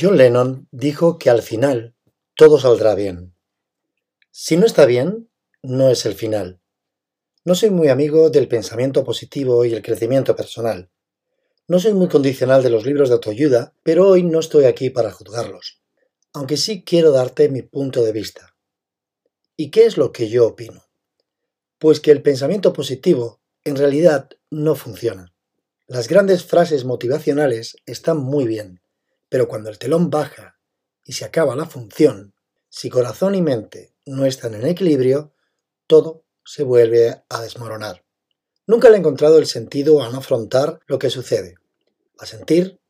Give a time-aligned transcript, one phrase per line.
[0.00, 1.94] John Lennon dijo que al final
[2.34, 3.34] todo saldrá bien.
[4.30, 5.28] Si no está bien,
[5.62, 6.62] no es el final.
[7.44, 10.90] No soy muy amigo del pensamiento positivo y el crecimiento personal.
[11.68, 15.10] No soy muy condicional de los libros de autoayuda, pero hoy no estoy aquí para
[15.10, 15.82] juzgarlos,
[16.32, 18.56] aunque sí quiero darte mi punto de vista.
[19.54, 20.82] ¿Y qué es lo que yo opino?
[21.76, 25.34] Pues que el pensamiento positivo en realidad no funciona.
[25.86, 28.80] Las grandes frases motivacionales están muy bien,
[29.30, 30.58] pero cuando el telón baja
[31.04, 32.34] y se acaba la función,
[32.68, 35.32] si corazón y mente no están en equilibrio,
[35.86, 38.04] todo se vuelve a desmoronar.
[38.66, 41.54] Nunca le he encontrado el sentido a no afrontar lo que sucede,
[42.18, 42.80] a sentir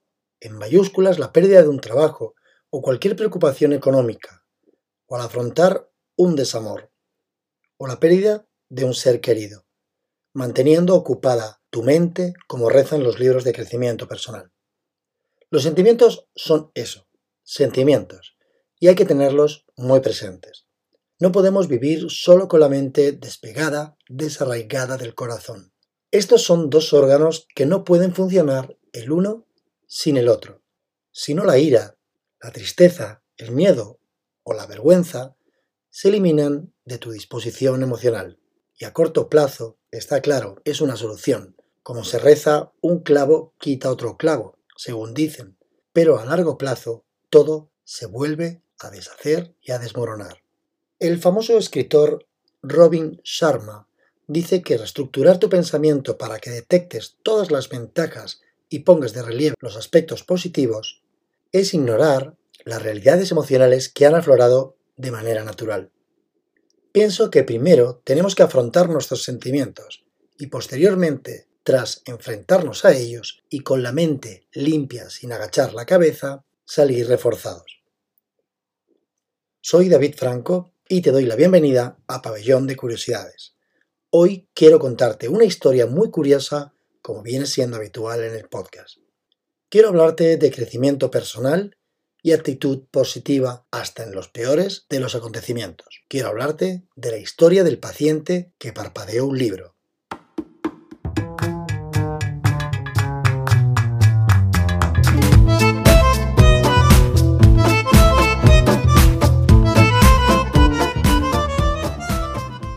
[0.40, 2.34] en mayúsculas la pérdida de un trabajo
[2.70, 4.44] o cualquier preocupación económica,
[5.06, 6.90] o al afrontar un desamor,
[7.76, 9.66] o la pérdida de un ser querido,
[10.32, 14.52] manteniendo ocupada tu mente como rezan los libros de crecimiento personal.
[15.52, 17.08] Los sentimientos son eso,
[17.42, 18.36] sentimientos,
[18.78, 20.68] y hay que tenerlos muy presentes.
[21.18, 25.72] No podemos vivir solo con la mente despegada, desarraigada del corazón.
[26.12, 29.48] Estos son dos órganos que no pueden funcionar el uno
[29.88, 30.62] sin el otro.
[31.10, 31.98] Si no la ira,
[32.40, 33.98] la tristeza, el miedo
[34.44, 35.36] o la vergüenza
[35.88, 38.38] se eliminan de tu disposición emocional.
[38.78, 41.56] Y a corto plazo, está claro, es una solución.
[41.82, 45.58] Como se reza, un clavo quita otro clavo según dicen,
[45.92, 50.42] pero a largo plazo todo se vuelve a deshacer y a desmoronar.
[50.98, 52.26] El famoso escritor
[52.62, 53.90] Robin Sharma
[54.26, 59.54] dice que reestructurar tu pensamiento para que detectes todas las ventajas y pongas de relieve
[59.60, 61.02] los aspectos positivos
[61.52, 65.92] es ignorar las realidades emocionales que han aflorado de manera natural.
[66.90, 70.06] Pienso que primero tenemos que afrontar nuestros sentimientos
[70.38, 76.44] y posteriormente tras enfrentarnos a ellos y con la mente limpia sin agachar la cabeza,
[76.64, 77.82] salir reforzados.
[79.60, 83.54] Soy David Franco y te doy la bienvenida a Pabellón de Curiosidades.
[84.10, 88.96] Hoy quiero contarte una historia muy curiosa como viene siendo habitual en el podcast.
[89.68, 91.76] Quiero hablarte de crecimiento personal
[92.22, 96.02] y actitud positiva hasta en los peores de los acontecimientos.
[96.08, 99.76] Quiero hablarte de la historia del paciente que parpadeó un libro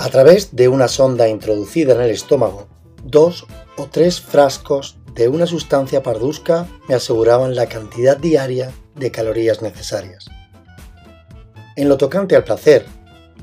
[0.04, 2.68] A través de una sonda introducida en el estómago,
[3.06, 3.46] dos
[3.78, 10.26] o tres frascos de una sustancia pardusca me aseguraban la cantidad diaria de calorías necesarias.
[11.78, 12.86] En lo tocante al placer,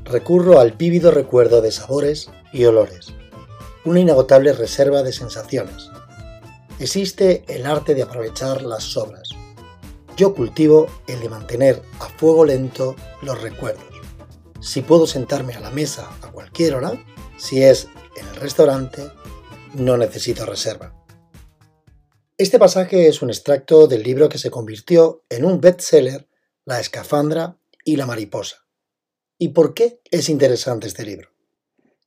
[0.04, 3.06] recurro al vívido recuerdo de sabores y olores,
[3.86, 5.88] una inagotable reserva de sensaciones.
[6.78, 9.30] Existe el arte de aprovechar las sobras.
[10.14, 13.89] Yo cultivo el de mantener a fuego lento los recuerdos
[14.60, 17.02] si puedo sentarme a la mesa a cualquier hora,
[17.36, 19.10] si es en el restaurante,
[19.74, 20.94] no necesito reserva.
[22.36, 26.28] Este pasaje es un extracto del libro que se convirtió en un bestseller,
[26.64, 28.66] La escafandra y la mariposa.
[29.38, 31.30] ¿Y por qué es interesante este libro?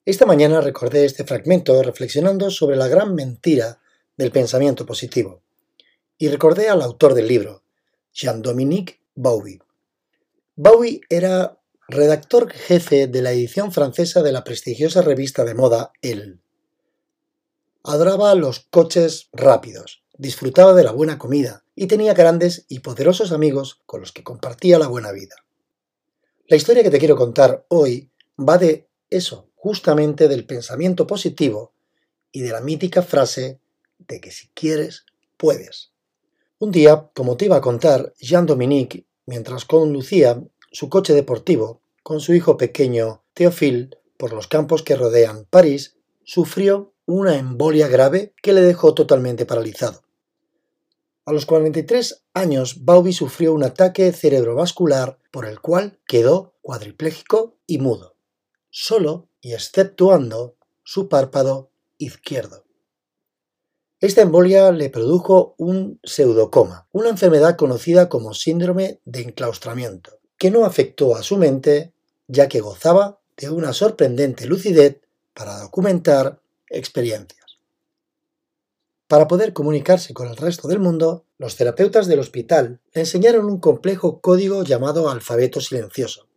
[0.06, 3.81] Esta mañana recordé este fragmento reflexionando sobre la gran mentira
[4.18, 5.42] del pensamiento positivo
[6.18, 7.63] y recordé al autor del libro,
[8.13, 9.59] Jean-Dominique Bowie.
[10.56, 11.59] Bowie era
[11.94, 16.40] redactor jefe de la edición francesa de la prestigiosa revista de moda Elle.
[17.84, 23.81] Adoraba los coches rápidos, disfrutaba de la buena comida y tenía grandes y poderosos amigos
[23.86, 25.36] con los que compartía la buena vida.
[26.48, 31.74] La historia que te quiero contar hoy va de eso, justamente del pensamiento positivo
[32.31, 33.60] y de la mítica frase
[34.00, 35.06] de que si quieres,
[35.38, 35.92] puedes.
[36.60, 42.34] Un día, como te iba a contar, Jean-Dominique, mientras conducía su coche deportivo, con su
[42.34, 48.62] hijo pequeño Théophile por los campos que rodean París, sufrió una embolia grave que le
[48.62, 50.03] dejó totalmente paralizado.
[51.25, 57.80] A los 43 años, Bauby sufrió un ataque cerebrovascular por el cual quedó cuadripléjico y
[57.80, 58.16] mudo,
[58.69, 62.66] solo y exceptuando su párpado izquierdo.
[64.00, 70.66] Esta embolia le produjo un pseudocoma, una enfermedad conocida como síndrome de enclaustramiento, que no
[70.66, 71.94] afectó a su mente
[72.28, 75.02] ya que gozaba de una sorprendente lucidez
[75.34, 77.44] para documentar experiencias.
[79.08, 83.60] Para poder comunicarse con el resto del mundo, los terapeutas del hospital le enseñaron un
[83.60, 86.28] complejo código llamado alfabeto silencioso,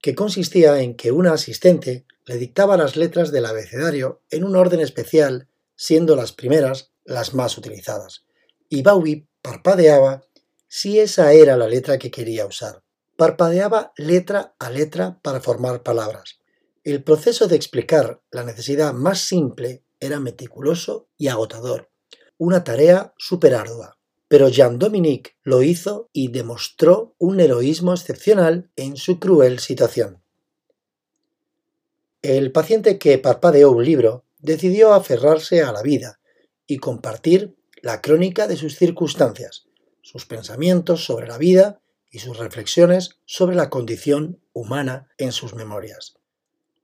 [0.00, 4.80] que consistía en que una asistente le dictaba las letras del abecedario en un orden
[4.80, 8.24] especial, siendo las primeras las más utilizadas,
[8.68, 10.24] y Bowie parpadeaba
[10.68, 12.82] si esa era la letra que quería usar.
[13.22, 16.40] Parpadeaba letra a letra para formar palabras.
[16.82, 21.92] El proceso de explicar la necesidad más simple era meticuloso y agotador,
[22.36, 23.96] una tarea súper ardua.
[24.26, 30.20] Pero Jean-Dominique lo hizo y demostró un heroísmo excepcional en su cruel situación.
[32.22, 36.18] El paciente que parpadeó un libro decidió aferrarse a la vida
[36.66, 39.68] y compartir la crónica de sus circunstancias,
[40.00, 41.81] sus pensamientos sobre la vida
[42.12, 46.14] y sus reflexiones sobre la condición humana en sus memorias.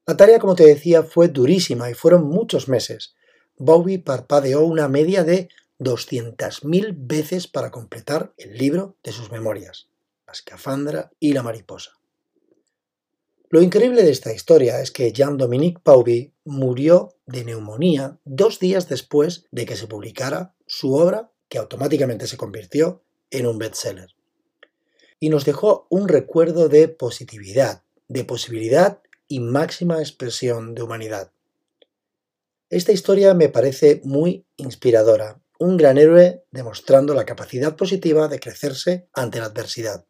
[0.07, 3.15] La tarea, como te decía, fue durísima y fueron muchos meses.
[3.59, 9.91] Bowie parpadeó una media de 200.000 veces para completar el libro de sus memorias,
[10.27, 11.99] La escafandra y la mariposa.
[13.51, 19.47] Lo increíble de esta historia es que Jean-Dominique Bowie murió de neumonía dos días después
[19.51, 24.18] de que se publicara su obra, que automáticamente se convirtió en un bestseller.
[25.21, 31.33] Y nos dejó un recuerdo de positividad, de posibilidad y máxima expresión de humanidad.
[32.71, 39.09] Esta historia me parece muy inspiradora, un gran héroe demostrando la capacidad positiva de crecerse
[39.13, 40.05] ante la adversidad.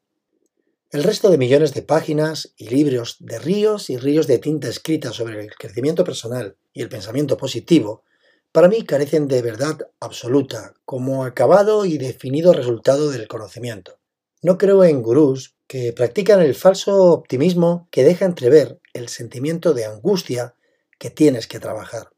[0.91, 5.13] El resto de millones de páginas y libros de ríos y ríos de tinta escrita
[5.13, 8.05] sobre el crecimiento personal y el pensamiento positivo,
[8.53, 13.98] para mí carecen de verdad absoluta, como acabado y definido resultado del conocimiento.
[14.41, 19.85] No creo en gurús que practican el falso optimismo que deja entrever el sentimiento de
[19.85, 20.55] angustia
[20.99, 22.11] que tienes que trabajar.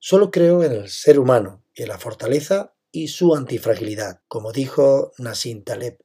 [0.00, 5.64] Solo creo en el ser humano en la fortaleza y su antifragilidad, como dijo Nassim
[5.64, 5.98] Taleb,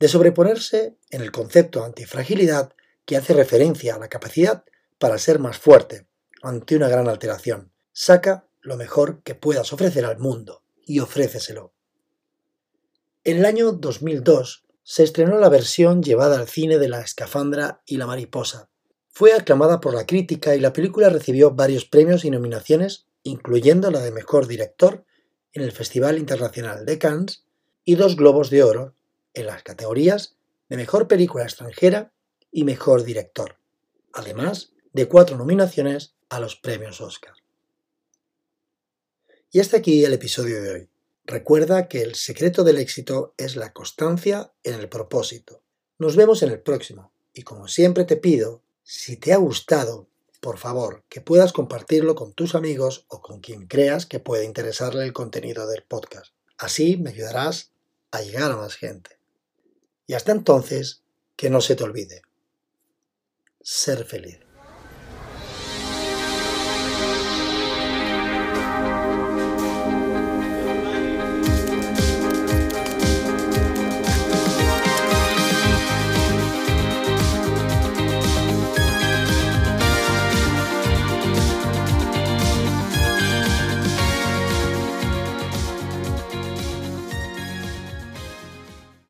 [0.00, 2.72] de sobreponerse en el concepto antifragilidad
[3.04, 4.64] que hace referencia a la capacidad
[4.98, 6.06] para ser más fuerte
[6.42, 7.72] ante una gran alteración.
[7.92, 11.72] Saca lo mejor que puedas ofrecer al mundo y ofréceselo.
[13.24, 17.98] En el año 2002 se estrenó la versión llevada al cine de La escafandra y
[17.98, 18.70] la mariposa.
[19.10, 24.00] Fue aclamada por la crítica y la película recibió varios premios y nominaciones, incluyendo la
[24.00, 25.04] de Mejor Director
[25.52, 27.44] en el Festival Internacional de Cannes
[27.84, 28.94] y dos Globos de Oro
[29.34, 30.38] en las categorías
[30.70, 32.10] de Mejor Película Extranjera
[32.50, 33.58] y Mejor Director,
[34.14, 37.34] además de cuatro nominaciones a los premios Oscar.
[39.52, 40.88] Y hasta aquí el episodio de hoy.
[41.30, 45.62] Recuerda que el secreto del éxito es la constancia en el propósito.
[45.98, 50.08] Nos vemos en el próximo y como siempre te pido, si te ha gustado,
[50.40, 55.04] por favor, que puedas compartirlo con tus amigos o con quien creas que puede interesarle
[55.04, 56.32] el contenido del podcast.
[56.56, 57.72] Así me ayudarás
[58.10, 59.18] a llegar a más gente.
[60.06, 61.02] Y hasta entonces,
[61.36, 62.22] que no se te olvide.
[63.60, 64.47] Ser feliz.